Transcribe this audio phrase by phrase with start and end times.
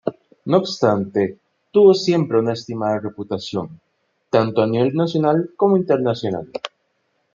[0.45, 1.37] No obstante,
[1.69, 3.79] tuvo siempre una estimada reputación,
[4.31, 6.49] tanto a nivel nacional como internacional.